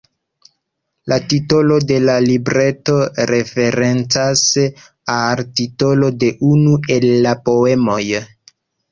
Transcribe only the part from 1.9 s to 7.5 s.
la libreto referencas al titolo de unu el la